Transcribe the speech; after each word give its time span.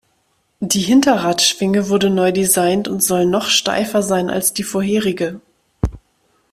Die 0.61 0.79
Hinterradschwinge 0.81 1.89
wurde 1.89 2.09
neu 2.09 2.31
designt 2.31 2.87
und 2.87 3.03
soll 3.03 3.27
noch 3.27 3.49
steifer 3.49 4.01
sein 4.01 4.31
als 4.31 4.51
die 4.51 4.63
vorherige. 4.63 5.41